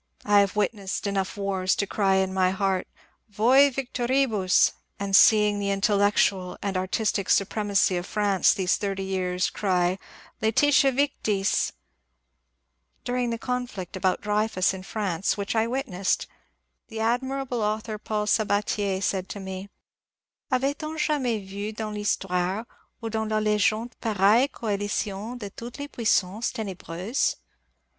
I 0.25 0.39
have 0.39 0.55
witnessed 0.55 1.05
enough 1.05 1.37
wars 1.37 1.75
to 1.75 1.85
cry 1.85 2.15
in 2.15 2.33
my 2.33 2.49
heart 2.49 2.87
Vce 3.31 3.71
victoribus 3.71 4.71
I 4.99 5.03
and 5.03 5.15
seeing 5.15 5.59
the 5.59 5.69
intellectual 5.69 6.57
and 6.59 6.75
artistic 6.75 7.29
supremacy 7.29 7.97
of 7.97 8.07
France 8.07 8.55
these 8.55 8.77
thirty 8.77 9.03
years 9.03 9.51
cry 9.51 9.99
Lcetitia 10.41 10.91
victU 10.91 11.69
I 11.69 11.73
During 13.03 13.29
the 13.29 13.37
conflict 13.37 13.95
about 13.95 14.21
Dreyfus 14.21 14.73
in 14.73 14.81
France, 14.81 15.37
which 15.37 15.55
I 15.55 15.67
witnessed, 15.67 16.25
the 16.87 16.99
admirable 16.99 17.61
author 17.61 17.99
Paul 17.99 18.25
Sabatier 18.25 19.01
said 19.03 19.29
to 19.29 19.39
me, 19.39 19.69
^^ 20.51 20.57
Avait 20.59 20.81
on 20.81 20.97
jamais 20.97 21.45
vu 21.47 21.73
dans 21.73 21.95
Thistoire 21.95 22.65
ou 23.03 23.09
dans 23.11 23.29
la 23.29 23.39
l^gende 23.39 23.91
pareille 24.01 24.47
coalition 24.51 25.37
de 25.37 25.51
toutes 25.51 25.77
les 25.77 25.87
puissances 25.87 26.51
t^n^reuses?" 26.51 27.35